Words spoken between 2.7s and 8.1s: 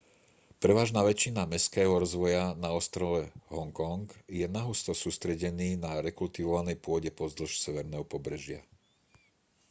ostrove hongkong je nahusto sústredený na rekultivovanej pôde pozdĺž severného